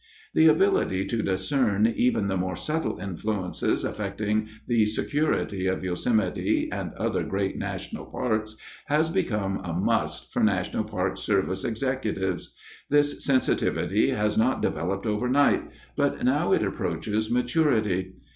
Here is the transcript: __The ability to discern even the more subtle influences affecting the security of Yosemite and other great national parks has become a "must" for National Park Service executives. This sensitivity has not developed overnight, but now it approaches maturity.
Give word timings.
__The 0.45 0.49
ability 0.49 1.05
to 1.05 1.21
discern 1.21 1.85
even 1.85 2.25
the 2.25 2.35
more 2.35 2.55
subtle 2.55 2.97
influences 2.99 3.83
affecting 3.85 4.47
the 4.65 4.87
security 4.87 5.67
of 5.67 5.83
Yosemite 5.83 6.69
and 6.71 6.91
other 6.93 7.21
great 7.23 7.55
national 7.55 8.05
parks 8.07 8.55
has 8.87 9.09
become 9.09 9.57
a 9.63 9.73
"must" 9.73 10.33
for 10.33 10.43
National 10.43 10.85
Park 10.85 11.17
Service 11.17 11.63
executives. 11.63 12.55
This 12.89 13.23
sensitivity 13.23 14.09
has 14.09 14.39
not 14.39 14.59
developed 14.63 15.05
overnight, 15.05 15.69
but 15.95 16.23
now 16.25 16.51
it 16.51 16.63
approaches 16.65 17.29
maturity. 17.29 18.15